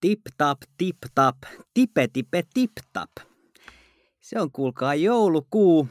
[0.00, 1.36] Tip tap, tip tap,
[1.74, 3.10] tipe tipe tip tap.
[4.20, 5.88] Se on kuulkaa joulukuu.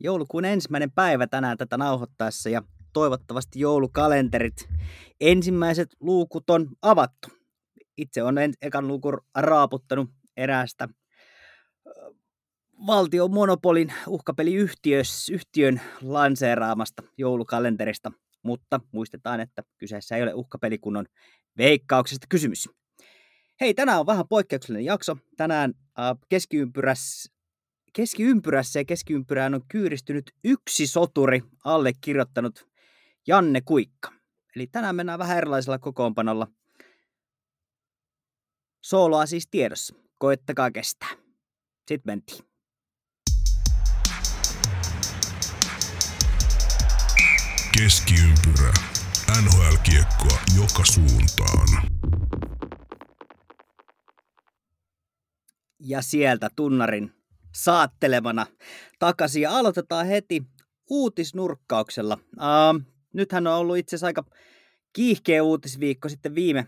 [0.00, 4.68] Joulukuun ensimmäinen päivä tänään tätä nauhoittaessa ja toivottavasti joulukalenterit.
[5.20, 7.28] Ensimmäiset luukut on avattu.
[7.96, 10.88] Itse on ekan luukun raaputtanut eräästä
[12.86, 21.06] valtion monopolin uhkapeliyhtiön lanseeraamasta joulukalenterista, mutta muistetaan, että kyseessä ei ole uhkapeli, kun on
[21.58, 22.68] veikkauksesta kysymys.
[23.60, 25.16] Hei, tänään on vähän poikkeuksellinen jakso.
[25.36, 27.32] Tänään äh, keskiympyrässä,
[27.92, 32.68] keskiympyrässä ja keskiympyrään on kyyristynyt yksi soturi allekirjoittanut
[33.26, 34.12] Janne Kuikka.
[34.56, 36.46] Eli tänään mennään vähän erilaisella kokoonpanolla.
[38.84, 39.94] Sooloa siis tiedossa.
[40.18, 41.08] Koettakaa kestää.
[41.88, 42.44] Sitten mentiin.
[47.78, 48.72] Keskiympyrä.
[49.42, 51.68] NHL-kiekkoa joka suuntaan.
[55.84, 57.12] Ja sieltä tunnarin
[57.54, 58.46] saattelemana
[58.98, 59.42] takaisin.
[59.42, 60.42] Ja aloitetaan heti
[60.90, 62.18] uutisnurkkauksella.
[62.36, 62.82] Uh,
[63.14, 64.24] nythän on ollut itse asiassa aika
[64.92, 66.66] kiihkeä uutisviikko sitten viime,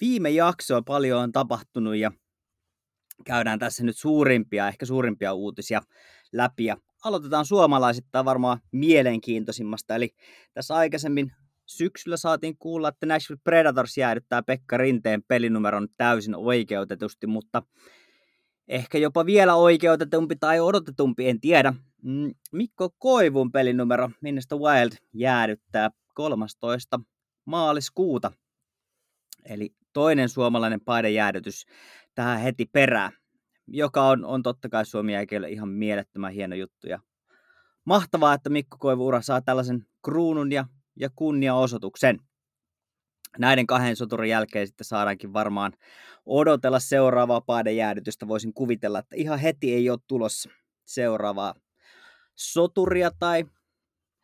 [0.00, 0.82] viime jaksoa.
[0.82, 2.12] Paljon on tapahtunut ja
[3.24, 5.82] käydään tässä nyt suurimpia, ehkä suurimpia uutisia
[6.32, 6.64] läpi.
[6.64, 9.94] Ja aloitetaan suomalaisittain varmaan mielenkiintoisimmasta.
[9.94, 10.10] Eli
[10.54, 11.32] tässä aikaisemmin
[11.66, 17.62] syksyllä saatiin kuulla, että Nashville Predators jäädyttää Pekka Rinteen pelinumeron täysin oikeutetusti, mutta
[18.68, 21.74] ehkä jopa vielä oikeutetumpi tai odotetumpi, en tiedä.
[22.02, 27.00] Mm, Mikko Koivun pelinumero Minnesota Wild jäädyttää 13.
[27.44, 28.32] maaliskuuta.
[29.44, 31.66] Eli toinen suomalainen paidejäädytys
[32.14, 33.12] tähän heti perään,
[33.66, 35.12] joka on, on totta kai Suomi
[35.48, 36.86] ihan mielettömän hieno juttu.
[36.86, 36.98] Ja
[37.84, 40.66] mahtavaa, että Mikko Koivu-ura saa tällaisen kruunun ja,
[40.96, 42.20] ja kunniaosoituksen
[43.38, 45.72] näiden kahden soturin jälkeen sitten saadaankin varmaan
[46.26, 48.28] odotella seuraavaa paadejäädytystä.
[48.28, 50.50] Voisin kuvitella, että ihan heti ei ole tulossa
[50.84, 51.54] seuraavaa
[52.34, 53.44] soturia tai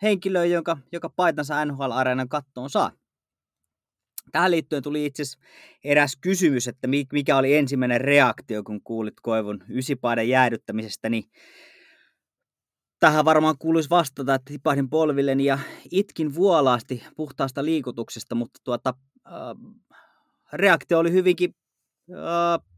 [0.02, 2.92] henkilöä, jonka, joka paitansa NHL-areenan kattoon saa.
[4.32, 5.38] Tähän liittyen tuli itse asiassa
[5.84, 11.24] eräs kysymys, että mikä oli ensimmäinen reaktio, kun kuulit Koivun ysipaidan jäädyttämisestä, niin
[13.00, 15.58] tähän varmaan kuuluisi vastata, että tipahdin polvilleni ja
[15.90, 18.94] itkin vuolaasti puhtaasta liikutuksesta, mutta tuota,
[19.26, 19.32] äh,
[20.52, 21.54] reaktio oli hyvinkin,
[22.10, 22.74] äh,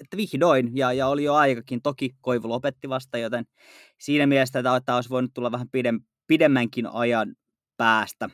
[0.00, 1.82] että vihdoin, ja, ja oli jo aikakin.
[1.82, 3.46] Toki Koivu lopetti vasta, joten
[3.98, 7.36] siinä mielessä tämä olisi voinut tulla vähän pidem, pidemmänkin ajan
[7.76, 8.30] päästä.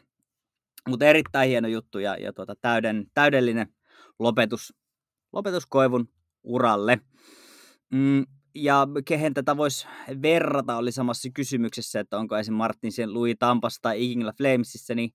[0.88, 3.74] Mutta erittäin hieno juttu ja, ja tuota, täyden, täydellinen
[4.18, 4.74] lopetus,
[5.32, 6.08] lopetus Koivun
[6.42, 7.00] uralle.
[7.92, 9.86] Mm, ja kehen tätä voisi
[10.22, 12.54] verrata, oli samassa kysymyksessä, että onko esim.
[12.54, 15.14] Martinsen Louis Tampassa tai Ikingla Flamesissa, niin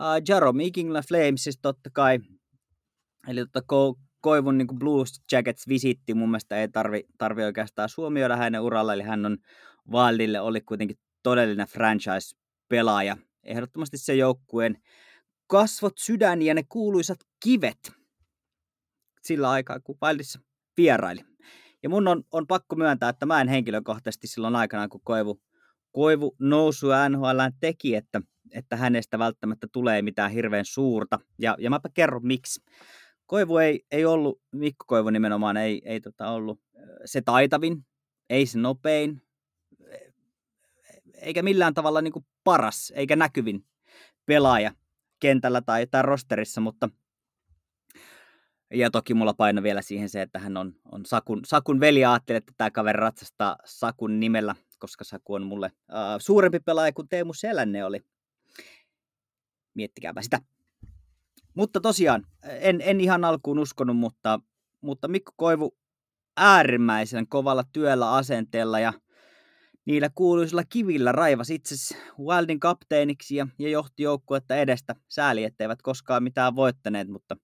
[0.00, 2.18] uh, Jerome Ikingla Flamesissa totta kai,
[3.28, 8.36] eli totta Ko- Koivun niin Blues Jackets visitti mun mielestä ei tarvi, tarvi oikeastaan suomioida
[8.36, 9.38] hänen uralla, eli hän on
[9.92, 13.16] Wildille oli kuitenkin todellinen franchise-pelaaja.
[13.42, 14.82] Ehdottomasti se joukkueen
[15.46, 17.92] kasvot, sydän ja ne kuuluisat kivet
[19.22, 20.40] sillä aikaa, kun Wildissa
[20.76, 21.20] vieraili.
[21.84, 25.40] Ja mun on, on pakko myöntää, että mä en henkilökohtaisesti silloin aikana, kun Koivu,
[25.92, 31.18] Koivu nousu NHL teki, että, että hänestä välttämättä tulee mitään hirveän suurta.
[31.38, 32.62] Ja, ja mäpä kerron miksi.
[33.26, 36.60] Koivu ei, ei ollut, Mikko Koivu nimenomaan ei, ei tota ollut
[37.04, 37.86] se taitavin,
[38.30, 39.22] ei se nopein,
[41.14, 43.66] eikä millään tavalla niin kuin paras, eikä näkyvin
[44.26, 44.72] pelaaja
[45.20, 46.88] kentällä tai, tai rosterissa, mutta–
[48.74, 52.04] ja toki mulla paino vielä siihen se, että hän on, on Sakun, Sakun veli.
[52.04, 57.08] Ajattelin, että tämä kaveri ratsastaa Sakun nimellä, koska Saku on mulle uh, suurempi pelaaja kuin
[57.08, 58.00] Teemu Selänne oli.
[59.74, 60.40] Miettikääpä sitä.
[61.54, 64.40] Mutta tosiaan, en, en ihan alkuun uskonut, mutta,
[64.80, 65.76] mutta Mikko Koivu
[66.36, 68.92] äärimmäisen kovalla työllä asenteella ja
[69.84, 71.74] niillä kuuluisilla kivillä raivas itse
[72.18, 74.94] Wildin kapteeniksi ja, ja johti joukkuetta edestä.
[75.08, 77.36] Sääli, etteivät koskaan mitään voittaneet, mutta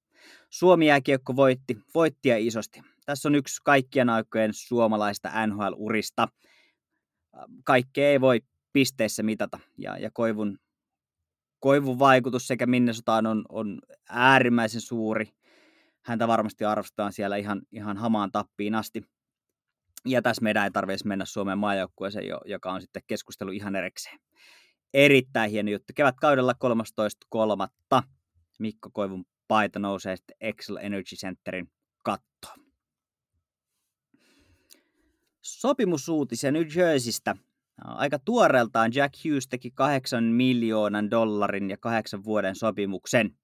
[0.51, 2.83] Suomi jääkiekko voitti, voitti ja isosti.
[3.07, 6.29] Tässä on yksi kaikkien aikojen suomalaista NHL-urista.
[7.65, 8.41] Kaikkea ei voi
[8.73, 9.59] pisteissä mitata.
[9.79, 10.59] Ja, ja Koivun,
[11.61, 13.79] Koivun vaikutus sekä Minnesotaan on, on
[14.09, 15.29] äärimmäisen suuri.
[16.05, 19.03] Häntä varmasti arvostetaan siellä ihan, ihan hamaan tappiin asti.
[20.07, 24.19] Ja tässä meidän ei tarvitsisi mennä Suomen maajoukkueeseen, joka on sitten keskustelu ihan erikseen.
[24.95, 25.93] Erittäin hieno juttu.
[25.97, 26.55] Kevätkaudella
[27.95, 28.03] 13.3.
[28.59, 31.71] Mikko Koivun paita nousee sitten Excel Energy Centerin
[32.03, 32.59] kattoon.
[35.43, 37.37] Sopimusuutisia New Jerseystä.
[37.85, 43.37] Aika tuoreeltaan Jack Hughes teki 8 miljoonan dollarin ja 8 vuoden sopimuksen.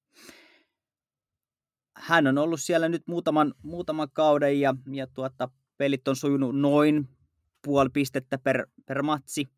[1.96, 5.48] hän on ollut siellä nyt muutaman, muutaman kauden ja, ja tuota,
[5.78, 7.08] pelit on sujunut noin
[7.64, 9.48] puoli pistettä per, per matsi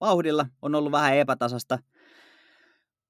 [0.00, 0.46] vauhdilla.
[0.62, 1.78] On ollut vähän epätasasta.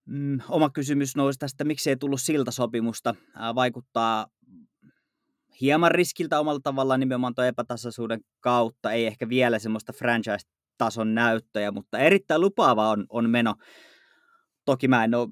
[0.07, 3.15] Mm, oma kysymys nousi tästä, miksi ei tullut siltasopimusta.
[3.35, 4.27] Ää, vaikuttaa
[5.61, 8.93] hieman riskiltä omalla tavallaan nimenomaan tuon epätasaisuuden kautta.
[8.93, 13.55] Ei ehkä vielä semmoista franchise-tason näyttöjä, mutta erittäin lupaava on, on meno.
[14.65, 15.29] Toki mä en ole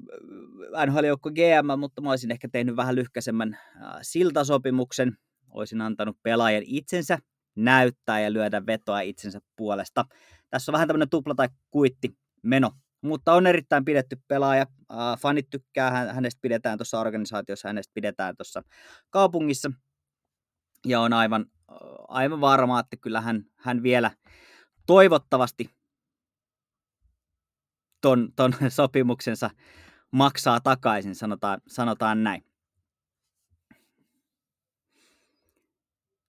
[0.86, 3.58] NHL GM, mutta mä olisin ehkä tehnyt vähän lyhkäisemmän
[4.02, 5.16] siltasopimuksen.
[5.50, 7.18] Olisin antanut pelaajan itsensä
[7.56, 10.04] näyttää ja lyödä vetoa itsensä puolesta.
[10.50, 12.70] Tässä on vähän tämmöinen tupla tai kuitti meno,
[13.04, 14.66] mutta on erittäin pidetty pelaaja.
[15.20, 18.62] fanit tykkää, hänestä pidetään tuossa organisaatiossa, hänestä pidetään tuossa
[19.10, 19.70] kaupungissa.
[20.86, 21.46] Ja on aivan,
[22.08, 24.10] aivan varma, että kyllä hän, hän vielä
[24.86, 25.70] toivottavasti
[28.00, 29.50] ton, ton sopimuksensa
[30.10, 32.44] maksaa takaisin, sanotaan, sanotaan näin.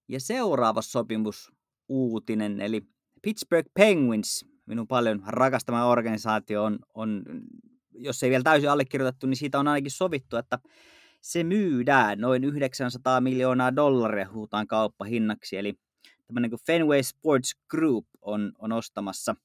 [0.08, 1.52] Ja seuraava sopimus
[1.90, 2.82] uutinen, eli
[3.22, 7.24] Pittsburgh Penguins, minun paljon rakastama organisaatio on, on,
[7.92, 10.60] jos ei vielä täysin allekirjoitettu, niin siitä on ainakin sovittu, että
[11.22, 15.74] se myydään noin 900 miljoonaa dollaria huutaan kauppahinnaksi, eli
[16.28, 19.36] tämmöinen kuin Fenway Sports Group on, on ostamassa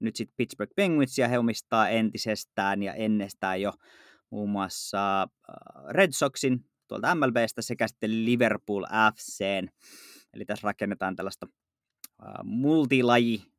[0.00, 3.72] nyt sitten Pittsburgh Penguins ja he omistaa entisestään ja ennestään jo
[4.30, 5.28] muun muassa äh,
[5.88, 8.84] Red Soxin tuolta MLBstä sekä sitten Liverpool
[9.16, 9.68] FCn.
[10.34, 11.46] Eli tässä rakennetaan tällaista
[12.22, 13.53] äh, multilaji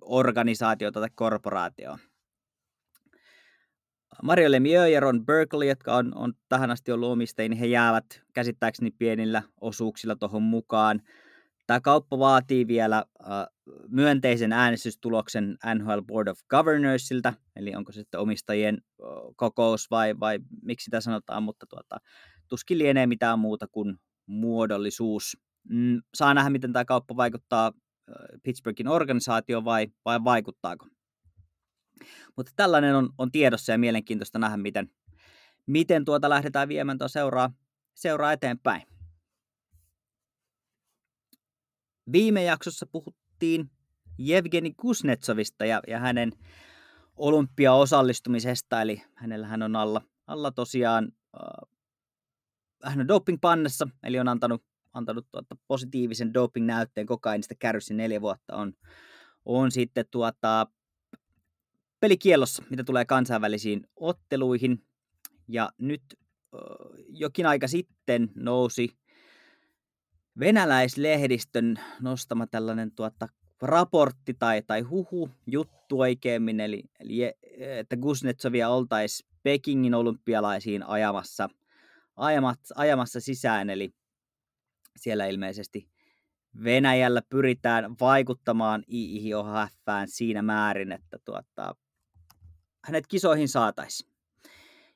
[0.00, 1.98] organisaatiota tai korporaatioa.
[4.22, 8.22] Mario Lemieux ja Ron Berkeley, jotka on, on tähän asti ollut omistajia, niin he jäävät
[8.34, 11.02] käsittääkseni pienillä osuuksilla tuohon mukaan.
[11.66, 13.46] Tämä kauppa vaatii vielä äh,
[13.88, 20.38] myönteisen äänestystuloksen NHL Board of Governorsilta, eli onko se sitten omistajien äh, kokous vai, vai
[20.62, 21.96] miksi sitä sanotaan, mutta tuota,
[22.48, 23.96] tuskin lienee mitään muuta kuin
[24.26, 25.36] muodollisuus.
[25.68, 27.72] Mm, saa nähdä, miten tämä kauppa vaikuttaa
[28.42, 30.86] Pittsburghin organisaatioon vai, vai vaikuttaako.
[32.36, 34.90] Mutta tällainen on, on tiedossa ja mielenkiintoista nähdä, miten,
[35.66, 37.50] miten tuota lähdetään viemään tuo seuraa,
[37.94, 38.82] seuraa eteenpäin.
[42.12, 43.70] Viime jaksossa puhuttiin
[44.18, 46.32] Jevgeni Kuznetsovista ja, ja hänen
[47.16, 51.68] olympiaosallistumisesta, eli hänellähän on alla, alla tosiaan, äh,
[52.84, 54.64] hän on doping-pannessa, eli on antanut,
[54.96, 58.72] antanut tuota, positiivisen doping-näytteen kokainista kärryssä neljä vuotta, on,
[59.44, 60.66] on sitten tuota,
[62.00, 64.82] pelikielossa, mitä tulee kansainvälisiin otteluihin,
[65.48, 66.02] ja nyt
[67.08, 68.96] jokin aika sitten nousi
[70.38, 73.28] venäläislehdistön nostama tällainen tuota,
[73.62, 81.48] raportti tai, tai huhu, juttu oikeemmin, eli, eli että Kuznetsovia oltaisiin Pekingin olympialaisiin ajamassa,
[82.16, 83.90] ajamassa, ajamassa sisään, eli
[84.96, 85.88] siellä ilmeisesti
[86.64, 91.76] Venäjällä pyritään vaikuttamaan IIHFään siinä määrin, että tuota,
[92.84, 94.10] hänet kisoihin saataisiin.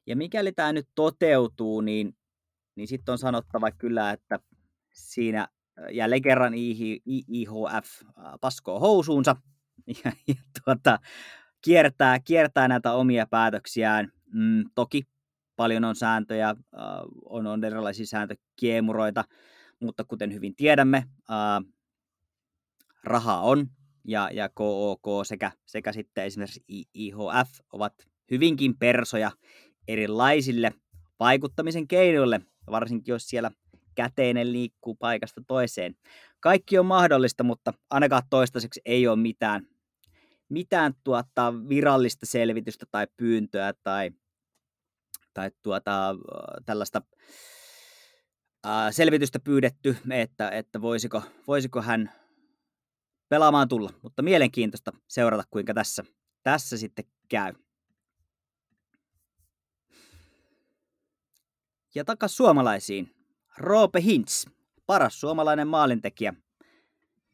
[0.06, 2.16] Ja mikäli tämä nyt toteutuu, niin,
[2.74, 4.38] niin sitten on sanottava kyllä, että
[4.94, 5.48] siinä
[5.90, 8.02] jälleen kerran IIHF
[8.40, 9.36] paskoo housuunsa
[10.04, 10.98] ja, ja tuota,
[11.62, 14.12] kiertää, kiertää näitä omia päätöksiään.
[14.32, 15.02] Mm, toki
[15.56, 16.54] paljon on sääntöjä,
[17.24, 19.24] on, on erilaisia sääntökiemuroita,
[19.80, 21.72] mutta kuten hyvin tiedämme, äh,
[23.04, 23.66] rahaa on
[24.04, 27.94] ja, ja KOK sekä, sekä sitten esimerkiksi IHF ovat
[28.30, 29.30] hyvinkin persoja
[29.88, 30.72] erilaisille
[31.20, 33.50] vaikuttamisen keinoille, varsinkin jos siellä
[33.94, 35.96] käteinen liikkuu paikasta toiseen.
[36.40, 39.66] Kaikki on mahdollista, mutta ainakaan toistaiseksi ei ole mitään,
[40.48, 44.10] mitään tuota virallista selvitystä tai pyyntöä tai,
[45.34, 46.16] tai tuota,
[46.64, 47.02] tällaista
[48.64, 52.12] ää, selvitystä pyydetty, että, että voisiko, voisiko hän
[53.28, 53.90] pelaamaan tulla.
[54.02, 56.04] Mutta mielenkiintoista seurata, kuinka tässä,
[56.42, 57.52] tässä sitten käy.
[61.94, 63.14] Ja takas suomalaisiin.
[63.58, 64.46] Roope Hintz,
[64.86, 66.34] paras suomalainen maalintekijä.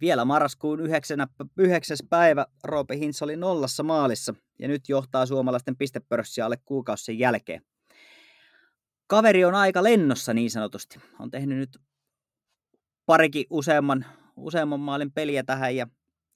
[0.00, 1.18] Vielä marraskuun 9.
[1.58, 1.96] 9.
[2.10, 7.62] päivä Roope Hintz oli nollassa maalissa ja nyt johtaa suomalaisten pistepörssiä alle kuukausi sen jälkeen.
[9.06, 11.00] Kaveri on aika lennossa niin sanotusti.
[11.18, 11.78] On tehnyt nyt
[13.06, 15.86] parikin useamman, useamman maalin peliä tähän ja,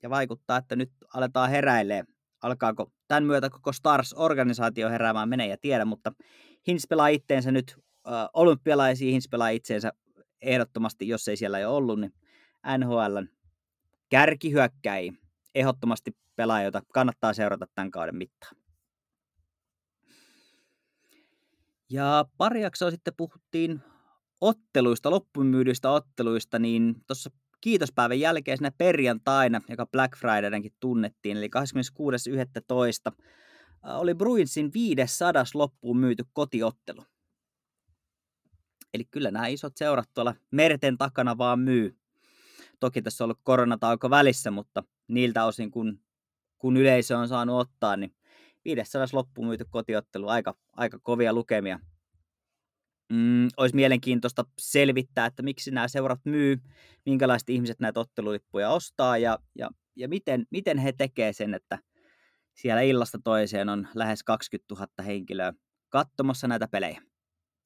[0.03, 2.05] ja vaikuttaa, että nyt aletaan heräilee.
[2.43, 6.12] Alkaako tämän myötä koko Stars-organisaatio heräämään menee ja tiedä, mutta
[6.69, 7.77] Hintz pelaa itteensä nyt
[8.35, 9.93] olympialaisiin pelaa itseensä
[10.43, 12.12] ehdottomasti, jos ei siellä jo ollut, niin
[12.79, 13.29] NHLn
[14.09, 15.11] kärkihyökkäi
[15.55, 18.60] ehdottomasti pelaaja, jota kannattaa seurata tämän kauden mittaan.
[21.91, 23.81] Ja pari jaksoa sitten puhuttiin
[24.41, 27.31] otteluista, loppumyydyistä otteluista, niin tuossa
[27.61, 31.51] kiitospäivän jälkeisenä perjantaina, joka Black Fridaydenkin tunnettiin, eli
[33.11, 33.17] 26.11.
[33.85, 37.05] oli Bruinsin 500 loppuun myyty kotiottelu.
[38.95, 41.97] Eli kyllä nämä isot seurat tuolla merten takana vaan myy.
[42.81, 46.01] Toki tässä on ollut koronatauko välissä, mutta niiltä osin kun,
[46.59, 48.15] kun yleisö on saanut ottaa, niin
[48.64, 51.79] 500 loppuun myyty kotiottelu, aika, aika kovia lukemia.
[53.12, 56.59] Mm, olisi mielenkiintoista selvittää, että miksi nämä seurat myy,
[57.07, 61.79] minkälaiset ihmiset näitä ottelulippuja ostaa ja, ja, ja miten, miten he tekevät sen, että
[62.55, 65.52] siellä illasta toiseen on lähes 20 000 henkilöä
[65.88, 67.02] katsomassa näitä pelejä.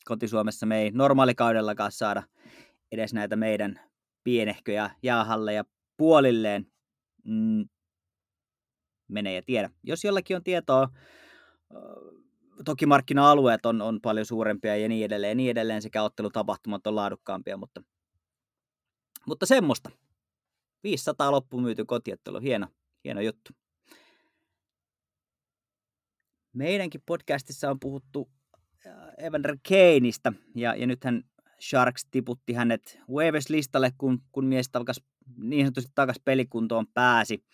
[0.05, 2.23] Kotisuomessa me ei normaalikaudellakaan saada
[2.93, 3.81] edes näitä meidän
[4.25, 5.65] pienehköjä jäähalleja
[5.97, 6.67] puolilleen.
[7.25, 7.65] Mm,
[9.15, 9.71] menee ja tiedä.
[9.83, 10.89] Jos jollakin on tietoa,
[12.65, 17.57] toki markkina-alueet on, on paljon suurempia ja niin edelleen, niin edelleen sekä ottelutapahtumat on laadukkaampia,
[17.57, 17.83] mutta,
[19.27, 19.91] mutta semmoista.
[20.83, 22.67] 500 loppumyyty kotiottelu, hieno,
[23.05, 23.53] hieno juttu.
[26.53, 28.31] Meidänkin podcastissa on puhuttu
[29.19, 31.23] Evander Kaneista, ja, ja nythän
[31.61, 35.01] Sharks tiputti hänet Waves-listalle, kun, kun mies takas,
[35.37, 37.45] niin sanotusti takaisin pelikuntoon pääsi.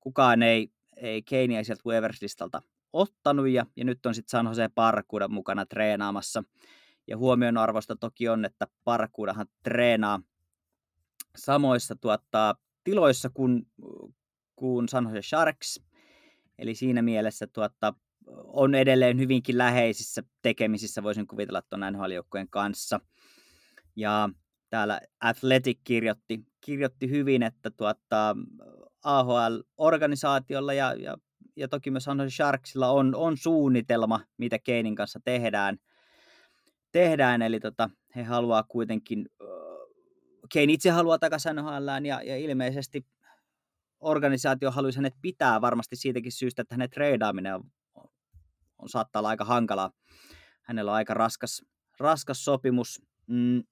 [0.00, 5.28] Kukaan ei, ei Kanea sieltä Waivers-listalta ottanut ja, ja nyt on sitten San Jose Parkuuda
[5.28, 6.44] mukana treenaamassa.
[7.06, 10.22] Ja huomion arvosta toki on, että Parkuudahan treenaa
[11.36, 12.54] samoissa tuottaa,
[12.84, 13.66] tiloissa kuin,
[14.56, 15.80] kuin San Jose Sharks.
[16.58, 17.94] Eli siinä mielessä tuottaa,
[18.44, 22.12] on edelleen hyvinkin läheisissä tekemisissä, voisin kuvitella tuon nhl
[22.50, 23.00] kanssa.
[23.96, 24.28] Ja
[24.70, 28.36] täällä Athletic kirjoitti, kirjoitti hyvin, että tuottaa,
[29.02, 31.16] AHL-organisaatiolla ja, ja
[31.56, 35.78] ja toki myös San Sharksilla on, on suunnitelma, mitä Keinin kanssa tehdään.
[36.92, 39.26] tehdään eli tota, he haluaa kuitenkin,
[40.52, 43.06] Kein itse haluaa takaisin NHLään ja, ja ilmeisesti
[44.00, 47.62] organisaatio haluaisi hänet pitää varmasti siitäkin syystä, että hänen treidaaminen on,
[48.78, 49.90] on, saattaa olla aika hankalaa.
[50.62, 51.62] Hänellä on aika raskas,
[51.98, 53.02] raskas sopimus.
[53.26, 53.62] Mm,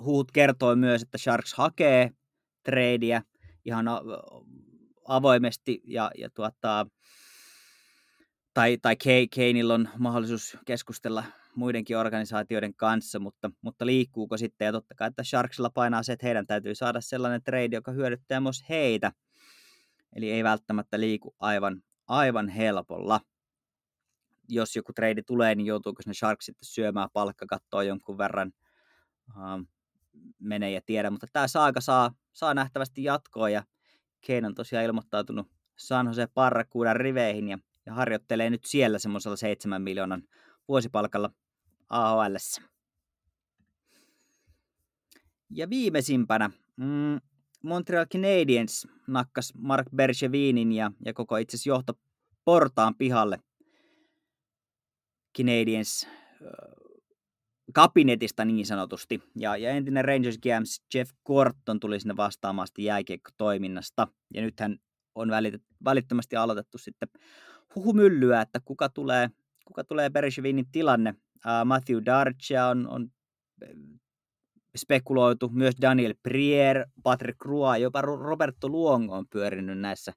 [0.00, 2.10] huut kertoo myös, että Sharks hakee
[2.62, 3.22] treidiä
[3.64, 3.86] ihan
[5.08, 6.86] avoimesti ja, ja tuottaa,
[8.54, 8.96] tai, tai
[9.30, 11.24] Keinillä on mahdollisuus keskustella
[11.54, 16.26] muidenkin organisaatioiden kanssa, mutta, mutta liikkuuko sitten, ja totta kai, että Sharksilla painaa se, että
[16.26, 19.12] heidän täytyy saada sellainen trade, joka hyödyttää myös heitä,
[20.16, 23.20] eli ei välttämättä liiku aivan, aivan helpolla.
[24.48, 28.52] Jos joku trade tulee, niin joutuuko ne Sharks sitten syömään palkkakattoa jonkun verran,
[29.28, 29.66] uh,
[30.38, 33.62] menee ja tiedä, mutta tämä saaga saa, saa nähtävästi jatkoa, ja
[34.26, 35.46] Kane on tosiaan ilmoittautunut
[35.76, 40.22] San Jose Parrakuudan riveihin ja, ja harjoittelee nyt siellä semmoisella 7 miljoonan
[40.68, 41.30] vuosipalkalla
[41.88, 42.36] AHL.
[45.50, 47.20] Ja viimeisimpänä mm,
[47.62, 51.92] Montreal Canadiens nakkas Mark Bergevinin ja, ja koko itse asiassa johto
[52.44, 53.38] portaan pihalle.
[55.38, 56.08] Canadiens
[57.72, 59.22] kabinetista niin sanotusti.
[59.36, 60.62] Ja, ja entinen Rangers GM
[60.94, 64.08] Jeff Gorton tuli sinne vastaamaan jääkiekko-toiminnasta.
[64.34, 64.78] Ja nythän
[65.14, 67.08] on välit, välittömästi aloitettu sitten
[67.74, 69.30] huhumyllyä, että kuka tulee,
[69.64, 71.10] kuka tulee Bergevinin tilanne.
[71.10, 73.10] Uh, Matthew Darcia on, on
[74.76, 80.12] spekuloitu, myös Daniel Prier, Patrick Roy, jopa Roberto Luongo on pyörinyt näissä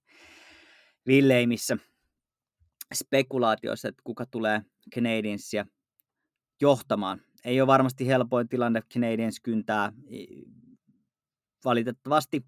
[1.07, 1.77] villeimissä
[2.93, 4.61] spekulaatioissa, että kuka tulee
[4.95, 5.65] Canadiensia
[6.61, 9.93] johtamaan ei ole varmasti helpoin tilanne Canadiens kyntää
[11.65, 12.45] valitettavasti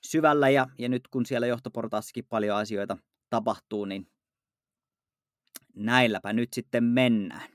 [0.00, 2.98] syvällä ja, ja nyt kun siellä johtoportaassakin paljon asioita
[3.30, 4.06] tapahtuu, niin
[5.74, 7.50] näilläpä nyt sitten mennään.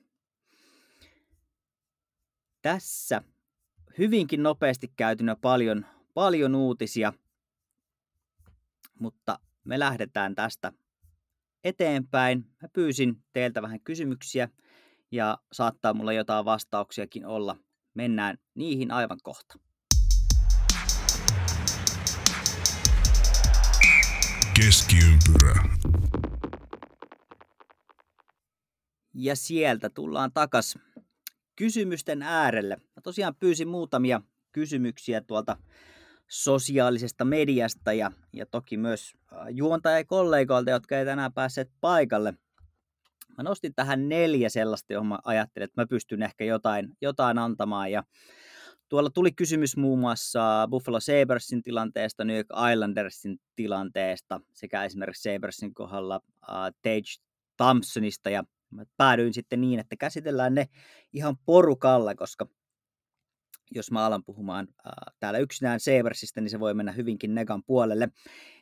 [2.61, 3.21] Tässä
[3.97, 7.13] hyvinkin nopeasti käytynä paljon, paljon uutisia,
[8.99, 10.73] mutta me lähdetään tästä
[11.63, 12.45] eteenpäin.
[12.61, 14.49] Mä pyysin teiltä vähän kysymyksiä
[15.11, 17.55] ja saattaa mulla jotain vastauksiakin olla.
[17.93, 19.59] Mennään niihin aivan kohta.
[24.55, 25.63] Keskiympyrä.
[29.13, 30.77] Ja sieltä tullaan takas
[31.55, 32.75] kysymysten äärelle.
[32.75, 34.21] Mä tosiaan pyysin muutamia
[34.51, 35.57] kysymyksiä tuolta
[36.27, 39.15] sosiaalisesta mediasta ja, ja toki myös
[39.49, 42.33] juontajakollegoilta, jotka ei tänään päässeet paikalle–
[43.37, 47.91] Mä nostin tähän neljä sellaista, johon mä ajattelin, että mä pystyn ehkä jotain, jotain antamaan.
[47.91, 48.03] Ja
[48.89, 55.73] tuolla tuli kysymys muun muassa Buffalo Sabersin tilanteesta, New York Islandersin tilanteesta sekä esimerkiksi Sabersin
[55.73, 57.21] kohdalla uh, Tage
[57.57, 58.29] Thompsonista.
[58.29, 60.67] Ja mä päädyin sitten niin, että käsitellään ne
[61.13, 62.47] ihan porukalla, koska
[63.71, 68.09] jos mä alan puhumaan äh, täällä yksinään Sabersista, niin se voi mennä hyvinkin Negan puolelle.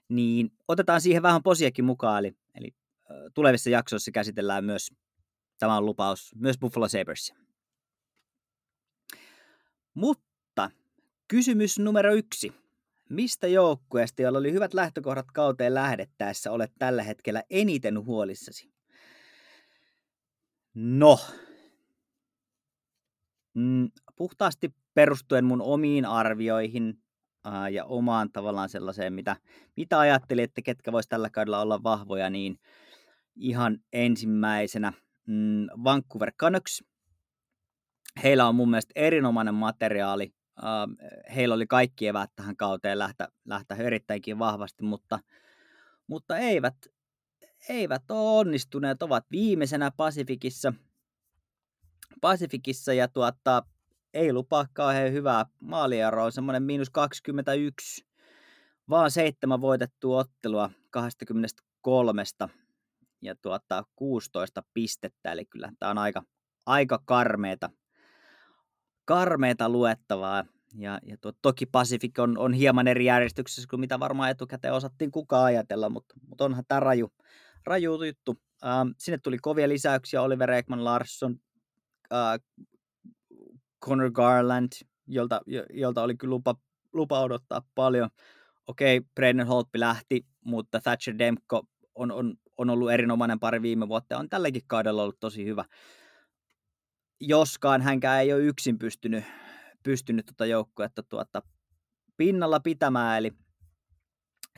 [0.10, 2.76] Niin otetaan siihen vähän posiakin mukaan, eli, eli
[3.34, 4.94] tulevissa jaksoissa käsitellään myös,
[5.60, 7.34] tämä lupaus, myös Buffalo Sabres.
[9.94, 10.72] Mutta
[11.28, 12.54] kysymys numero yksi.
[13.10, 18.72] Mistä joukkueesta, jolla oli hyvät lähtökohdat kauteen lähdettäessä, olet tällä hetkellä eniten huolissasi?
[20.74, 21.20] No,
[23.54, 27.04] mm, puhtaasti perustuen mun omiin arvioihin
[27.44, 29.36] ää, ja omaan tavallaan sellaiseen, mitä,
[29.76, 32.60] mitä ajattelin, että ketkä vois tällä kaudella olla vahvoja, niin
[33.36, 34.94] ihan ensimmäisenä
[35.28, 36.84] mm, Vancouver Canucks.
[38.24, 40.34] Heillä on mun mielestä erinomainen materiaali.
[41.36, 45.20] Heillä oli kaikki eväät tähän kauteen lähteä, lähteä erittäinkin vahvasti, mutta,
[46.08, 46.76] mutta eivät,
[47.70, 50.74] eivät ole onnistuneet, ovat viimeisenä Pasifikissa,
[52.22, 53.64] Pasifikissa ja tuota,
[54.14, 58.06] ei lupaa kauhean hyvää maalieroa, semmoinen miinus 21,
[58.90, 62.24] vaan seitsemän voitettua ottelua 23
[63.26, 66.24] ja tuota, 16 pistettä, eli kyllä tämä on aika,
[66.66, 67.70] aika karmeeta,
[69.06, 70.46] karmeeta luettavaa.
[70.78, 75.12] Ja, ja tuo, toki Pacific on, on hieman eri järjestyksessä kuin mitä varmaan etukäteen osattiin
[75.12, 77.12] kukaan ajatella, mutta, mutta onhan tämä raju,
[77.64, 78.40] raju juttu.
[78.66, 81.40] Ähm, sinne tuli kovia lisäyksiä, Oliver Ekman Larsson,
[82.14, 82.40] äh,
[83.86, 84.72] Connor Garland,
[85.08, 85.42] jolta,
[85.74, 86.56] jolta oli kyllä lupa,
[86.94, 88.10] lupa odottaa paljon.
[88.68, 93.88] Okei, okay, Brennan Holtby lähti, mutta Thatcher Demko on, on, on ollut erinomainen pari viime
[93.88, 95.66] vuotta ja on tälläkin kaudella ollut tosi hyvä.
[97.20, 99.24] Joskaan hänkään ei ole yksin pystynyt,
[99.84, 101.42] pystynyt tuota joukkuetta tuota
[102.18, 103.32] pinnalla pitämään, eli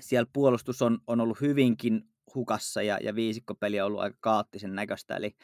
[0.02, 2.02] siellä puolustus on, on ollut hyvinkin
[2.36, 5.36] hukassa ja, ja viisikkopeli on ollut aika kaattisen näköistä, eli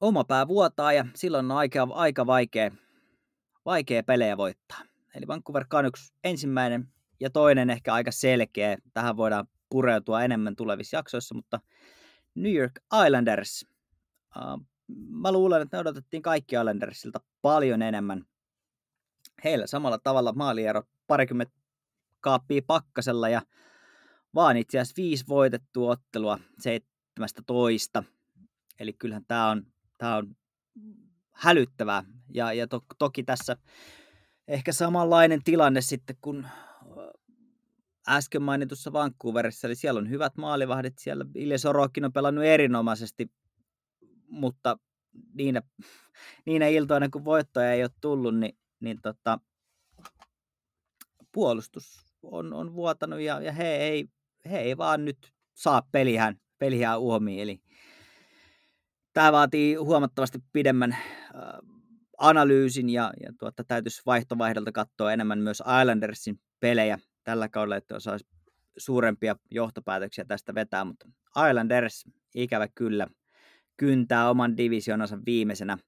[0.00, 2.70] oma pää vuotaa ja silloin on aika, aika vaikea,
[3.64, 4.78] vaikea pelejä voittaa.
[5.14, 6.88] Eli Vancouver Canucks ensimmäinen
[7.20, 8.76] ja toinen ehkä aika selkeä.
[8.94, 11.60] Tähän voidaan pureutua enemmän tulevissa jaksoissa, mutta
[12.34, 12.72] New York
[13.06, 13.66] Islanders.
[14.36, 14.66] Uh,
[15.08, 18.24] mä luulen, että ne odotettiin kaikki Islandersilta paljon enemmän.
[19.44, 21.52] Heillä samalla tavalla maaliero parikymmentä
[22.20, 23.42] kaappia pakkasella ja
[24.34, 28.04] vaan itse asiassa viisi voitettua ottelua 17.
[28.78, 29.66] Eli kyllähän tämä on
[30.00, 30.36] Tämä on
[31.32, 32.04] hälyttävää.
[32.34, 33.56] Ja, ja to, toki tässä
[34.48, 36.46] ehkä samanlainen tilanne sitten kuin
[38.10, 43.30] äsken mainitussa Vancouverissa, eli siellä on hyvät maalivahdit, siellä Ilja Sorokin on pelannut erinomaisesti,
[44.28, 44.78] mutta
[45.34, 45.62] niinä,
[46.46, 49.38] niinä iltoina, kun voittoja ei ole tullut, niin, niin tota,
[51.32, 54.08] puolustus on, on vuotanut ja, ja he, ei,
[54.50, 57.60] he ei vaan nyt saa pelihän, pelihän uomiin, eli
[59.12, 61.00] tämä vaatii huomattavasti pidemmän äh,
[62.18, 66.98] analyysin ja, ja tuota, täytyisi vaihtovaihdolta katsoa enemmän myös Islandersin pelejä
[67.30, 68.26] tällä kaudella, että osaisi
[68.76, 71.08] suurempia johtopäätöksiä tästä vetää, mutta
[71.50, 73.06] Islanders ikävä kyllä
[73.76, 75.78] kyntää oman divisionansa viimeisenä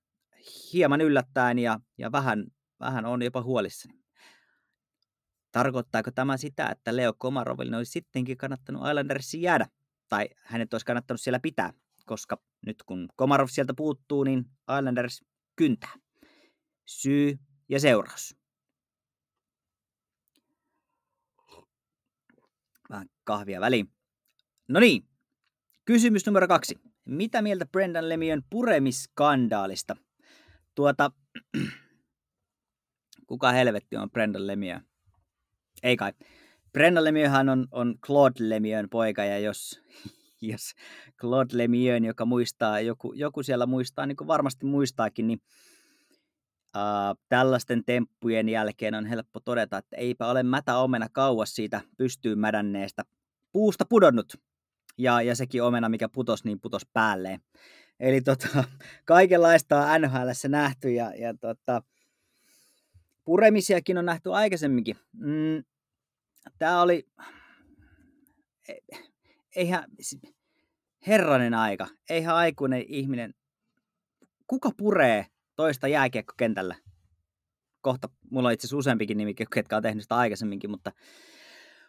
[0.73, 2.47] hieman yllättäen ja, ja vähän,
[2.81, 3.95] vähän on jopa huolissani.
[5.53, 9.67] Tarkoittaako tämä sitä, että Leo Komaroville olisi sittenkin kannattanut Islandersin jäädä?
[10.09, 11.73] Tai hänet olisi kannattanut siellä pitää?
[12.07, 14.45] koska nyt kun Komarov sieltä puuttuu, niin
[14.79, 15.25] Islanders
[15.57, 15.95] kyntää.
[16.87, 18.42] Syy ja seuraus.
[22.93, 23.93] Vähän kahvia väliin.
[24.69, 25.09] No niin,
[25.85, 26.81] kysymys numero kaksi.
[27.05, 29.97] Mitä mieltä Brendan Lemiön puremiskandaalista?
[30.75, 31.11] Tuota,
[33.27, 34.83] kuka helvetti on Brendan Lemieux?
[35.83, 36.13] Ei kai.
[36.73, 39.83] Brendan Lemieuxhan on, on Claude Lemieux poika, ja jos,
[40.53, 40.73] jos
[41.21, 45.41] Claude Lemieux, joka muistaa, joku, joku siellä muistaa, niin kuin varmasti muistaakin, niin
[47.29, 53.05] Tällaisten temppujen jälkeen on helppo todeta, että eipä ole mätä omena kauas siitä pystyyn mädänneestä
[53.53, 54.37] puusta pudonnut.
[54.99, 57.41] Ja, ja sekin omena, mikä putos, niin putos päälleen.
[58.01, 58.65] Eli tota,
[59.05, 61.83] kaikenlaista on NHL nähty ja, ja tota,
[63.25, 64.97] puremisiakin on nähty aikaisemminkin.
[65.13, 65.65] Mm,
[66.59, 67.07] Tämä oli,
[69.57, 69.85] eihän,
[71.07, 73.35] herranen aika, eihän aikuinen ihminen,
[74.47, 76.75] kuka puree toista jääkiekkokentällä?
[77.81, 80.93] Kohta, mulla on itse asiassa useampikin nimi, ketkä on tehnyt sitä aikaisemminkin, mutta,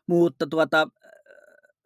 [0.07, 0.87] mutta tuota,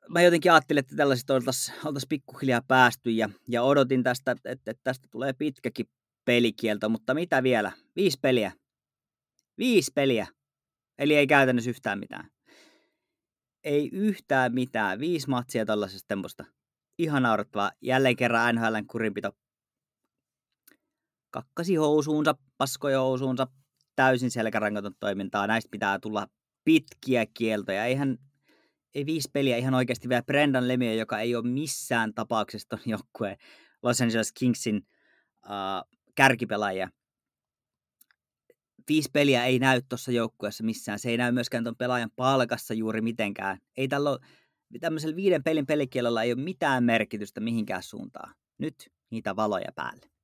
[0.09, 4.73] mä jotenkin ajattelin, että tällaisista oltaisiin oltais pikkuhiljaa päästy ja, ja odotin tästä, että, että
[4.83, 5.89] tästä tulee pitkäkin
[6.25, 7.71] pelikielto, mutta mitä vielä?
[7.95, 8.51] Viisi peliä.
[9.57, 10.27] Viisi peliä.
[10.97, 12.29] Eli ei käytännössä yhtään mitään
[13.67, 14.99] ei yhtään mitään.
[14.99, 16.45] Viisi matsia tällaisesta temposta.
[16.97, 17.71] Ihan naurettavaa.
[17.81, 19.31] Jälleen kerran NHLn kurinpito.
[21.29, 23.47] Kakkasi housuunsa, paskoi housuunsa,
[23.95, 25.47] täysin selkärangaton toimintaa.
[25.47, 26.27] Näistä pitää tulla
[26.63, 27.85] pitkiä kieltoja.
[27.85, 28.17] Eihän,
[28.95, 33.37] ei viisi peliä ihan oikeasti vielä Brendan Lemieux, joka ei ole missään tapauksessa ton joukkueen
[33.83, 34.87] Los Angeles Kingsin
[35.45, 36.89] uh, kärkipelaajia.
[38.87, 40.99] Viisi peliä ei näy tuossa joukkueessa missään.
[40.99, 43.57] Se ei näy myöskään tuon pelaajan palkassa juuri mitenkään.
[43.77, 44.19] Ei tällä ole,
[44.79, 48.35] tämmöisellä viiden pelin pelikielolla ei ole mitään merkitystä mihinkään suuntaan.
[48.57, 50.16] Nyt niitä valoja päälle.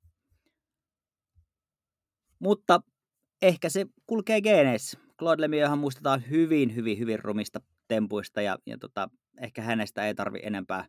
[2.43, 2.81] Mutta
[3.41, 4.99] ehkä se kulkee geeneissä.
[5.19, 9.09] Claude Lemieuxhan muistetaan hyvin, hyvin, hyvin rumista tempuista ja, ja tota,
[9.41, 10.85] ehkä hänestä ei tarvi enempää,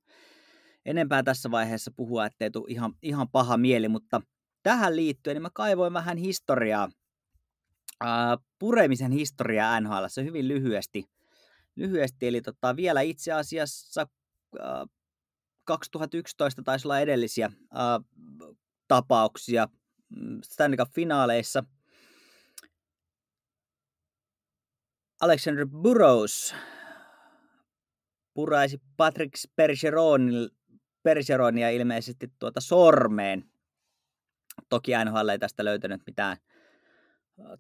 [0.87, 4.21] enempää tässä vaiheessa puhua, ettei tule ihan, ihan paha mieli, mutta
[4.63, 6.89] tähän liittyen niin mä kaivoin vähän historiaa,
[8.01, 11.05] ää, puremisen historiaa NHL hyvin lyhyesti.
[11.77, 14.07] lyhyesti eli tota, vielä itse asiassa
[14.61, 14.87] ää,
[15.65, 18.01] 2011 taisi olla edellisiä ää,
[18.89, 19.69] tapauksia
[20.43, 21.65] Stanley Cup-finaaleissa.
[25.21, 26.55] Alexander Burrows
[28.35, 29.35] puraisi Patrick
[31.03, 33.45] Bergeronia ilmeisesti tuota sormeen.
[34.69, 36.37] Toki NHL ei tästä löytänyt mitään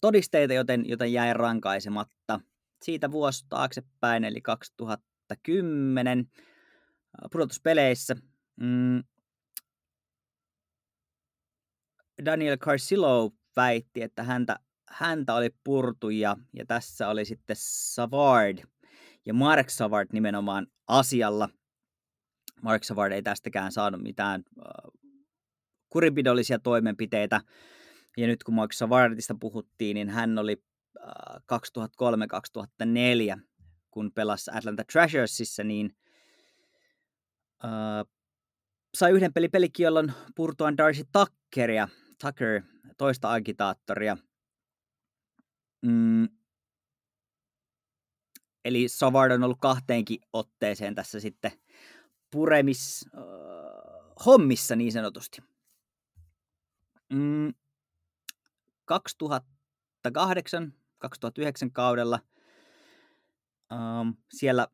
[0.00, 2.40] todisteita, joten, joten jäi rankaisematta.
[2.82, 6.30] Siitä vuosi taaksepäin, eli 2010
[7.32, 8.16] pudotuspeleissä.
[8.60, 9.04] Mm,
[12.24, 18.58] Daniel Carcillo väitti, että häntä, häntä oli purtu ja, ja tässä oli sitten Savard
[19.26, 21.48] ja Mark Savard nimenomaan asialla.
[22.62, 24.92] Mark Savard ei tästäkään saanut mitään uh,
[25.88, 27.40] kurinpidollisia toimenpiteitä.
[28.16, 30.62] Ja nyt kun Mark Savardista puhuttiin, niin hän oli
[30.98, 31.10] uh,
[33.36, 33.40] 2003-2004,
[33.90, 35.96] kun pelasi Atlanta Treasuresissa, niin
[37.64, 38.10] uh,
[38.94, 41.88] sai yhden peli pelikiellon purtuaan Darcy Tuckeria,
[42.24, 42.62] Tucker,
[42.98, 44.16] toista agitaattoria.
[45.82, 46.28] Mm.
[48.64, 51.52] Eli Savard on ollut kahteenkin otteeseen tässä sitten
[52.30, 53.22] puremis uh,
[54.26, 55.42] hommissa niin sanotusti.
[57.12, 57.54] Mm.
[58.84, 62.20] 2008 2009 kaudella
[63.72, 64.68] um, siellä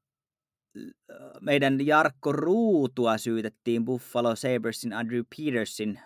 [1.41, 6.01] meidän Jarkko Ruutua syytettiin Buffalo Sabersin Andrew Petersin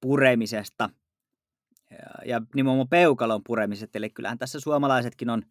[0.00, 0.90] puremisesta
[2.24, 3.98] ja, nimenomaan peukalon puremisesta.
[3.98, 5.42] Eli kyllähän tässä suomalaisetkin on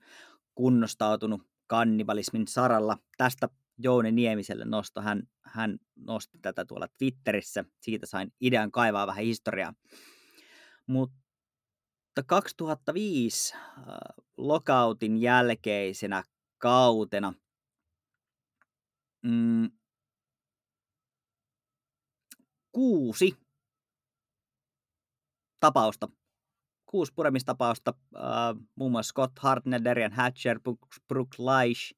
[0.55, 2.97] kunnostautunut kannibalismin saralla.
[3.17, 5.01] Tästä Jouni Niemiselle nosto.
[5.01, 7.65] Hän, hän nosti tätä tuolla Twitterissä.
[7.81, 9.73] Siitä sain idean kaivaa vähän historiaa.
[10.87, 13.63] Mutta 2005 äh,
[14.37, 16.23] lokautin jälkeisenä
[16.57, 17.33] kautena–
[19.21, 19.71] mm,
[22.71, 23.37] kuusi
[25.59, 26.09] tapausta,
[26.85, 28.21] kuusi puremistapausta, äh,
[28.75, 30.59] muun muassa Scott Hartner, Darian Hatcher,
[31.07, 31.95] Brooke Leish,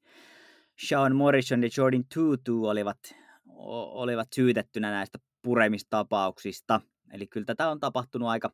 [0.88, 2.98] Sean Morrison ja Jordan Tutu olivat,
[3.94, 6.80] olivat syytettynä näistä puremistapauksista.
[7.12, 8.52] Eli kyllä tätä on tapahtunut aika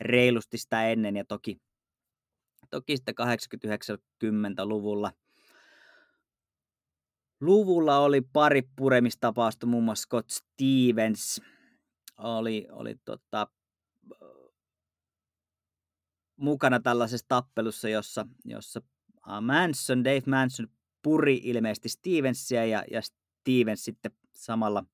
[0.00, 1.60] reilusti sitä ennen ja toki,
[2.70, 3.14] toki sitten
[4.24, 5.12] 80-90-luvulla–
[7.40, 11.42] luvulla oli pari puremistapausta, muun muassa Scott Stevens
[12.18, 13.46] oli, oli tota,
[16.40, 18.82] mukana tällaisessa tappelussa, jossa, jossa
[19.40, 20.68] Manson, Dave Manson
[21.02, 24.84] puri ilmeisesti Stevensia ja, ja Stevens sitten samalla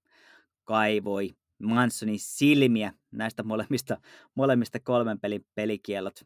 [0.65, 4.01] kaivoi Mansonin silmiä näistä molemmista,
[4.35, 6.21] molemmista kolmen pelin pelikielot.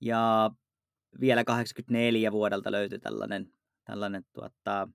[0.00, 0.50] Ja
[1.20, 3.52] vielä 84 vuodelta löytyi tällainen
[3.86, 4.88] tällainen tuota,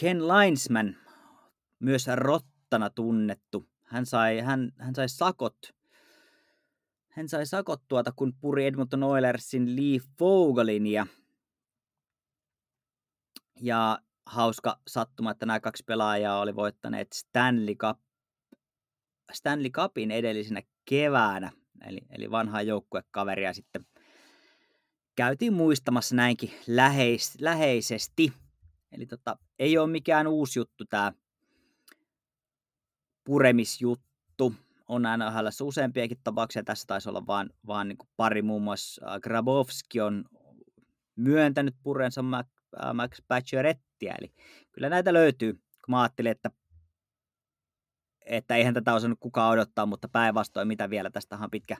[0.00, 0.96] Ken Linesman,
[1.78, 3.68] myös rottana tunnettu.
[3.84, 5.58] Hän sai, hän, hän sai sakot
[7.10, 11.06] hän sai sakot tuota, kun puri Edmonton Oilersin Lee Fogelin ja,
[13.60, 17.98] ja hauska sattuma, että nämä kaksi pelaajaa oli voittaneet Stanley, Cup,
[19.32, 21.52] Stanley Cupin edellisenä keväänä,
[21.86, 23.86] eli, eli vanhaa joukkuekaveria sitten
[25.16, 28.32] käytiin muistamassa näinkin läheis, läheisesti.
[28.92, 31.12] Eli tota, ei ole mikään uusi juttu tämä
[33.24, 34.54] puremisjuttu.
[34.90, 36.62] On NHL useampiakin tapauksia.
[36.64, 38.42] Tässä taisi olla vaan, vaan niin pari.
[38.42, 40.24] Muun muassa äh, Grabowski on
[41.16, 42.46] myöntänyt purensa Max,
[42.84, 44.14] äh, Max Paciorettia.
[44.18, 44.32] Eli
[44.72, 45.52] kyllä näitä löytyy.
[45.52, 46.50] Kun mä ajattelin, että,
[48.26, 51.10] että eihän tätä osannut kukaan odottaa, mutta päinvastoin mitä vielä.
[51.10, 51.76] Tästä on pitkä,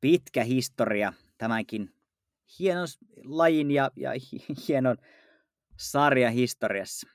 [0.00, 1.94] pitkä historia tämänkin
[2.58, 2.88] hienon
[3.24, 4.10] lajin ja, ja
[4.68, 4.96] hienon
[5.78, 7.08] sarjan historiassa.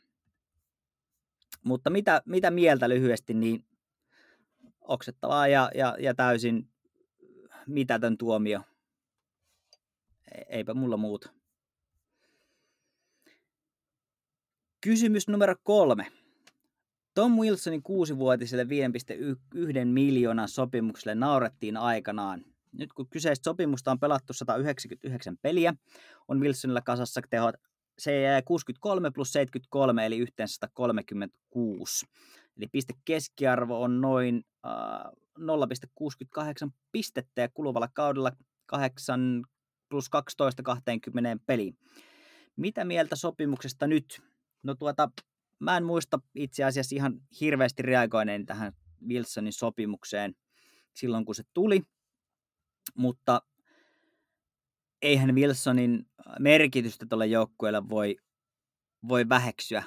[1.63, 3.65] Mutta mitä, mitä mieltä lyhyesti, niin
[4.89, 6.69] oksettavaa ja, ja, ja täysin
[7.67, 8.62] mitätön tuomio.
[10.32, 11.30] E, eipä mulla muuta.
[14.82, 16.12] Kysymys numero kolme.
[17.13, 18.69] Tom Wilsonin kuusivuotiselle 5,1
[19.86, 22.45] miljoonan sopimukselle naurettiin aikanaan.
[22.71, 25.73] Nyt kun kyseistä sopimusta on pelattu 199 peliä,
[26.28, 27.56] on Wilsonilla kasassa tehot
[27.99, 32.06] se jää 63 plus 73, eli yhteensä 136.
[32.59, 34.71] Eli piste keskiarvo on noin äh,
[35.39, 38.31] 0,68 pistettä ja kuluvalla kaudella
[38.65, 39.43] 8
[39.89, 41.77] plus 12 20 peliin.
[42.55, 44.21] Mitä mieltä sopimuksesta nyt?
[44.63, 45.09] No tuota,
[45.59, 48.73] mä en muista itse asiassa ihan hirveästi reagoineen tähän
[49.07, 50.35] Wilsonin sopimukseen
[50.93, 51.81] silloin, kun se tuli,
[52.95, 53.41] mutta
[55.01, 56.05] eihän Wilsonin
[56.39, 58.17] merkitystä tuolle joukkueelle voi,
[59.07, 59.83] voi väheksyä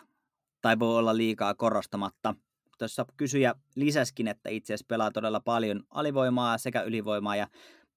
[0.60, 2.34] tai voi olla liikaa korostamatta.
[2.82, 7.48] Tuossa kysyjä lisäskin, että itse asiassa pelaa todella paljon alivoimaa sekä ylivoimaa ja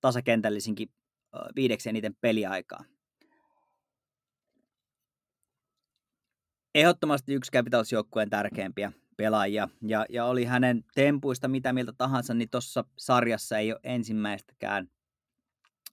[0.02, 0.90] tasakentällisinkin
[1.56, 2.84] viideksi eniten peliaikaa.
[6.76, 12.84] Ehdottomasti yksi Capitals-joukkueen tärkeimpiä pelaajia, ja, ja oli hänen tempuista mitä mieltä tahansa, niin tuossa
[12.98, 14.88] sarjassa ei ole ensimmäistäkään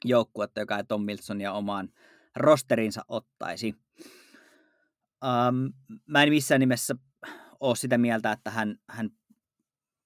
[0.05, 1.89] joukkuetta, joka ei Tom Wilsonia omaan
[2.37, 3.75] rosterinsa ottaisi.
[5.25, 5.73] Um,
[6.07, 6.95] mä en missään nimessä
[7.63, 9.11] ole sitä mieltä, että hän, hän,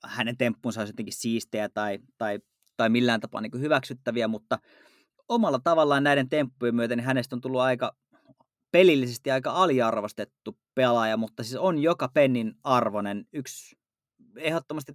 [0.05, 2.39] hänen temppunsa olisi jotenkin siistejä tai, tai,
[2.77, 4.59] tai millään tapaa niin hyväksyttäviä, mutta
[5.29, 7.97] omalla tavallaan näiden temppujen myötä niin hänestä on tullut aika
[8.73, 13.77] pelillisesti aika aliarvostettu pelaaja, mutta siis on joka pennin arvonen yksi
[14.37, 14.93] ehdottomasti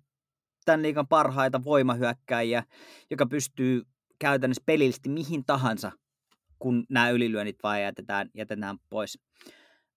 [0.65, 2.63] tämän liikan parhaita voimahyökkäjiä,
[3.11, 3.81] joka pystyy
[4.19, 5.91] käytännössä pelillisesti mihin tahansa,
[6.59, 9.19] kun nämä ylilyönnit vaan jätetään, jätetään pois.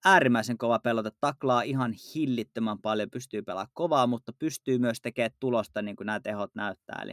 [0.05, 5.83] Äärimmäisen kova pelote, taklaa ihan hillittömän paljon, pystyy pelaamaan kovaa, mutta pystyy myös tekemään tulosta,
[5.83, 7.01] niin kuin nämä tehot näyttää.
[7.03, 7.13] Eli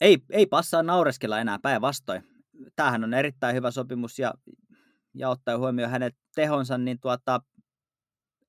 [0.00, 2.22] ei, ei passaa naureskella enää päinvastoin.
[2.76, 4.34] Tämähän on erittäin hyvä sopimus ja,
[5.14, 7.40] ja ottaa huomioon hänen tehonsa, niin tuota,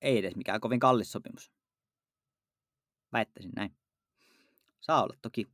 [0.01, 1.51] ei edes mikään kovin kallis sopimus.
[3.13, 3.75] Väittäisin näin.
[4.81, 5.47] Saa olla toki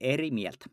[0.00, 0.66] eri mieltä.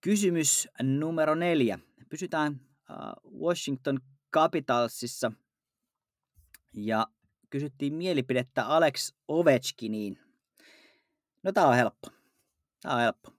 [0.00, 1.78] Kysymys numero neljä.
[2.10, 2.60] Pysytään
[3.40, 4.00] Washington
[4.34, 5.32] Capitalsissa
[6.72, 7.06] ja
[7.50, 10.18] kysyttiin mielipidettä Alex Ovechkiniin.
[11.42, 12.08] No tää on helppo.
[12.82, 13.30] Tää on helppo.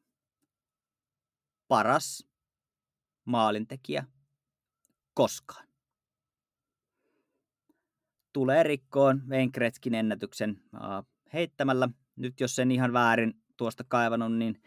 [1.67, 2.27] Paras
[3.25, 4.05] maalintekijä
[5.13, 5.67] koskaan.
[8.33, 10.61] Tulee rikkoon Wayne ennätyksen
[11.33, 14.61] heittämällä nyt jos sen ihan väärin tuosta kaivannut, niin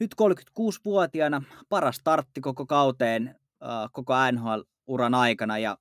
[0.00, 3.40] nyt 36-vuotiaana paras startti koko kauteen,
[3.92, 5.78] koko NHL-uran aikana ja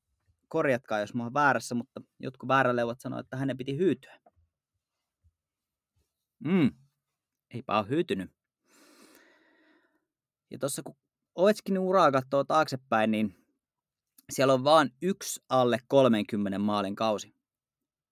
[0.48, 4.20] korjatkaa, jos mä oon väärässä, mutta jotkut vääräleuvat sanoo, että hänen piti hyytyä.
[6.40, 6.72] Mm,
[7.54, 8.32] eipä ole hyytynyt.
[10.52, 10.96] Ja tuossa kun
[11.36, 13.46] Ovechkinin uraa katsoo taaksepäin, niin
[14.32, 17.36] siellä on vain yksi alle 30 maalin kausi.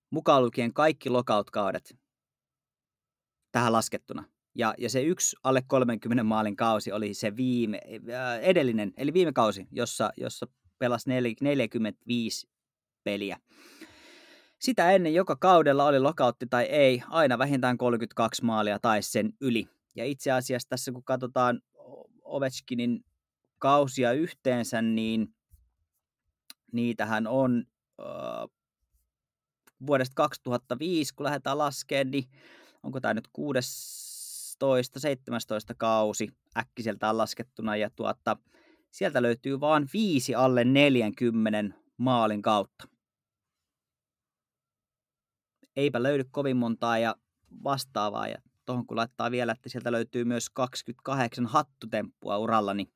[0.09, 1.97] Mukaan lukien kaikki lockout-kaudet
[3.51, 4.23] tähän laskettuna.
[4.55, 7.81] Ja, ja se yksi alle 30 maalin kausi oli se viime,
[8.13, 10.47] äh, edellinen, eli viime kausi, jossa, jossa
[10.79, 11.09] pelasi
[11.41, 12.47] 45
[13.03, 13.37] peliä.
[14.59, 19.67] Sitä ennen joka kaudella oli lokautti tai ei, aina vähintään 32 maalia tai sen yli.
[19.95, 21.61] Ja itse asiassa tässä kun katsotaan
[22.23, 23.05] Ovechkinin
[23.59, 25.35] kausia yhteensä, niin
[26.71, 27.63] niitähän on
[27.99, 28.49] äh,
[29.87, 32.23] vuodesta 2005, kun lähdetään laskemaan, niin
[32.83, 34.10] onko tämä nyt 16,
[34.99, 38.37] 17 kausi äkkiseltään laskettuna, ja tuota,
[38.91, 42.87] sieltä löytyy vain viisi alle 40 maalin kautta.
[45.75, 47.15] Eipä löydy kovin montaa ja
[47.63, 52.93] vastaavaa, ja tuohon kun laittaa vielä, että sieltä löytyy myös 28 hattutemppua uralla, niin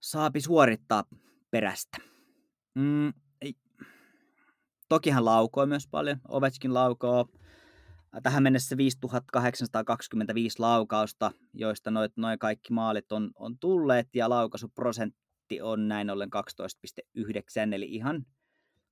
[0.00, 1.04] saapi suorittaa
[1.50, 1.98] perästä.
[2.74, 3.12] Mm,
[4.90, 6.20] Toki hän laukoo myös paljon.
[6.28, 7.28] Ovechkin laukoo
[8.22, 15.88] tähän mennessä 5825 laukausta, joista noin noi kaikki maalit on, on tulleet, ja laukaisuprosentti on
[15.88, 16.30] näin ollen
[17.18, 18.26] 12,9, eli ihan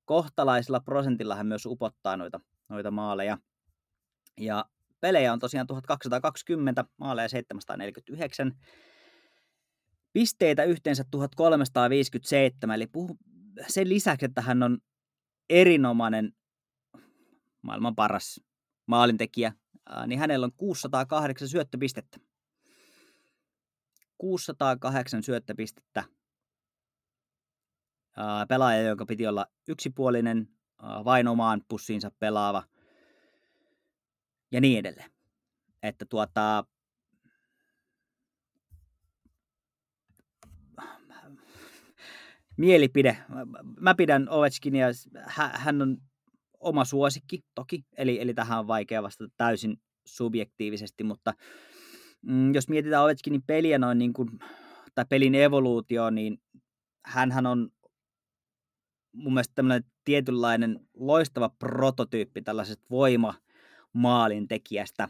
[0.05, 3.39] kohtalaisella prosentilla hän myös upottaa noita, noita maaleja.
[4.41, 4.65] Ja
[5.01, 8.53] pelejä on tosiaan 1220, maaleja 749,
[10.13, 13.19] pisteitä yhteensä 1357, eli puhu,
[13.69, 14.79] sen lisäksi, että hän on
[15.51, 16.33] erinomainen,
[17.63, 18.41] maailman paras
[18.89, 19.53] maalintekijä,
[20.07, 22.19] niin hänellä on 608 syöttöpistettä.
[24.19, 26.05] 608 syöttöpistettä.
[28.49, 30.49] Pelaaja, joka piti olla yksipuolinen,
[31.05, 32.63] vain omaan pussiinsa pelaava
[34.53, 35.11] ja niin edelleen.
[35.83, 36.65] Että tuota,
[42.57, 43.25] mielipide.
[43.81, 44.87] Mä pidän Ovechkinia,
[45.53, 45.99] hän on
[46.61, 51.35] oma suosikki toki, eli, eli tähän on vaikea vastata täysin subjektiivisesti, mutta
[52.23, 54.29] mm, jos mietitään Ovechkinin peliä noin niin kuin,
[54.95, 56.43] tai pelin evoluutio, niin
[57.05, 57.71] hän on
[59.13, 65.09] mun mielestä tämmöinen tietynlainen loistava prototyyppi tällaisesta voimamaalin tekijästä.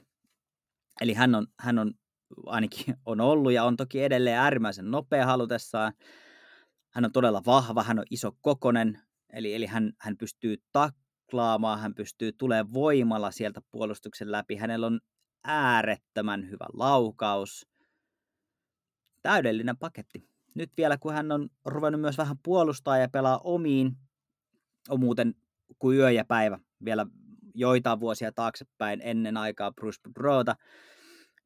[1.00, 1.94] Eli hän on, hän on
[2.46, 5.92] ainakin on ollut ja on toki edelleen äärimmäisen nopea halutessaan.
[6.90, 9.00] Hän on todella vahva, hän on iso kokonen,
[9.32, 10.56] eli, eli hän, hän pystyy
[11.28, 14.56] taklaamaan, hän pystyy tulemaan voimalla sieltä puolustuksen läpi.
[14.56, 15.00] Hänellä on
[15.44, 17.66] äärettömän hyvä laukaus.
[19.22, 20.28] Täydellinen paketti.
[20.54, 23.96] Nyt vielä kun hän on ruvennut myös vähän puolustaa ja pelaa omiin,
[24.88, 25.34] on muuten
[25.78, 27.06] kuin yö ja päivä vielä
[27.54, 30.56] joitain vuosia taaksepäin ennen aikaa Bruce Boudreauta,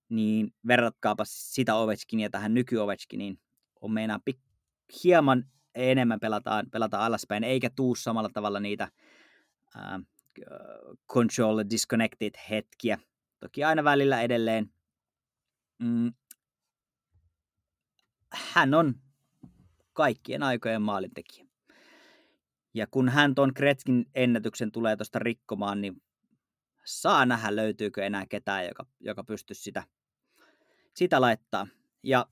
[0.09, 3.38] niin verratkaapa sitä Ovechkinia tähän nyky Ovechkiniin.
[3.81, 4.53] On meinaa pik-
[5.05, 8.88] hieman enemmän pelataan, pelataan alaspäin, eikä tuu samalla tavalla niitä
[9.77, 10.01] äh,
[11.13, 12.99] control disconnected hetkiä.
[13.41, 14.73] Toki aina välillä edelleen.
[15.79, 16.13] Mm,
[18.33, 18.95] hän on
[19.93, 21.47] kaikkien aikojen maalintekijä.
[22.75, 26.03] Ja kun hän tuon Kretskin ennätyksen tulee tuosta rikkomaan, niin
[26.85, 29.85] saa nähdä löytyykö enää ketään, joka, joka pystyisi sitä,
[30.97, 31.67] sitä laittaa.
[32.03, 32.27] Ja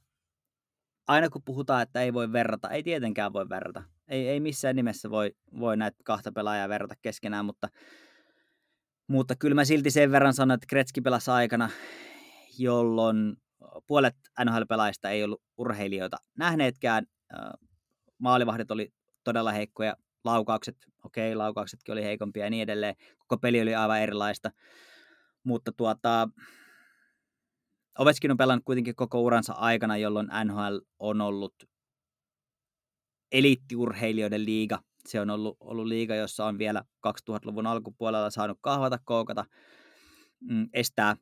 [1.07, 3.83] aina kun puhutaan, että ei voi verrata, ei tietenkään voi verrata.
[4.11, 7.69] Ei, ei missään nimessä voi, voi näitä kahta pelaajaa verrata keskenään, mutta,
[9.07, 11.71] mutta kyllä mä silti sen verran sanon, että Kretski pelasi aikana,
[12.59, 13.37] jolloin
[13.87, 17.07] puolet NHL-pelaajista ei ollut urheilijoita nähneetkään.
[18.19, 18.93] Maalivahdit oli
[19.25, 22.95] todella heikkoja, laukaukset, okei, okay, laukauksetkin oli heikompia ja niin edelleen.
[23.19, 24.51] Koko peli oli aivan erilaista.
[25.45, 26.29] Mutta tuota,
[27.99, 31.55] Ovechkin on pelannut kuitenkin koko uransa aikana, jolloin NHL on ollut
[33.33, 34.83] eliittiurheilijoiden liiga.
[35.07, 39.45] Se on ollut, ollut liiga, jossa on vielä 2000-luvun alkupuolella saanut kahvata, koukata,
[40.41, 41.17] mm, estää.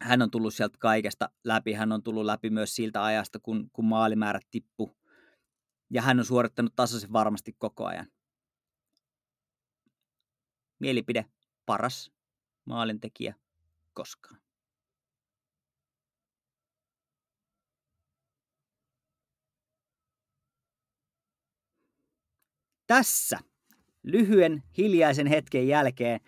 [0.00, 1.72] Hän on tullut sieltä kaikesta läpi.
[1.72, 4.96] Hän on tullut läpi myös siltä ajasta, kun, kun maalimäärät tippu.
[5.90, 8.06] Ja hän on suorittanut tasaisen varmasti koko ajan.
[10.78, 11.26] Mielipide
[11.66, 12.12] paras
[12.64, 13.34] maalintekijä
[13.94, 14.45] koskaan.
[22.86, 23.38] Tässä
[24.02, 26.20] lyhyen hiljaisen hetken jälkeen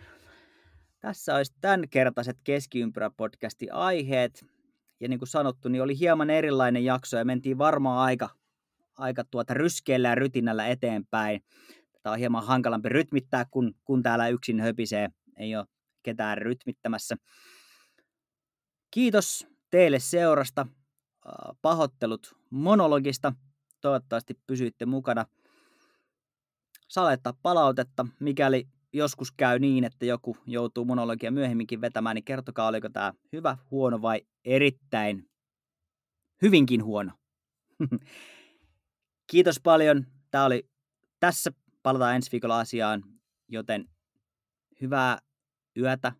[1.01, 4.47] tässä olisi tämänkertaiset keskiympyrä-podcastin aiheet.
[5.01, 8.29] Ja niin kuin sanottu, niin oli hieman erilainen jakso ja mentiin varmaan aika,
[8.97, 11.44] aika tuota ryskeellä ja rytinällä eteenpäin.
[12.03, 15.09] Tämä on hieman hankalampi rytmittää, kun, kun täällä yksin höpisee.
[15.37, 15.66] Ei ole
[16.03, 17.16] ketään rytmittämässä.
[18.90, 20.66] Kiitos teille seurasta.
[21.62, 23.33] Pahoittelut monologista.
[23.81, 25.25] Toivottavasti pysyitte mukana–
[26.88, 32.68] saa laittaa palautetta, mikäli joskus käy niin, että joku joutuu monologia myöhemminkin vetämään, niin kertokaa,
[32.68, 35.31] oliko tämä hyvä, huono vai erittäin
[36.42, 37.12] hyvinkin huono.
[39.31, 40.07] Kiitos paljon.
[40.31, 40.68] Tämä oli
[41.20, 41.53] tässä.
[41.83, 43.05] Palataan ensi viikolla asiaan,
[43.48, 43.88] joten
[44.81, 45.18] hyvää
[45.77, 46.12] yötä,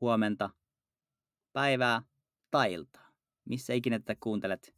[0.00, 0.50] huomenta,
[1.52, 2.02] päivää
[2.50, 3.12] tai iltaa.
[3.44, 4.74] Missä ikinä tätä kuuntelet,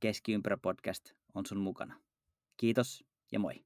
[0.00, 2.00] Keskiympärä podcast on sun mukana.
[2.56, 3.64] Kiitos ja moi.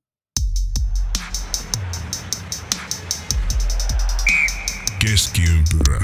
[5.00, 6.00] Keskiympyrä.